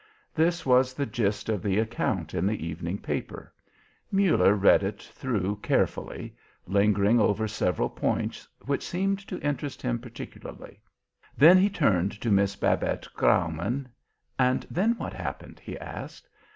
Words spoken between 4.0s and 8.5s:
Muller read it through carefully, lingering over several points